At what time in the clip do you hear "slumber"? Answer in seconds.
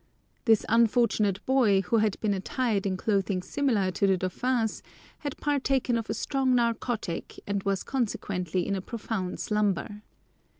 9.39-10.01